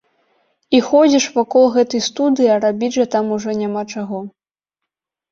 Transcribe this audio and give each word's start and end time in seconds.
І 0.75 0.77
ходзіш 0.85 1.25
вакол 1.35 1.67
гэтай 1.75 2.01
студыі, 2.05 2.47
а 2.53 2.55
рабіць 2.63 2.89
жа 2.95 3.05
там 3.17 3.25
ужо 3.35 3.49
няма 3.59 3.83
чаго. 3.97 4.23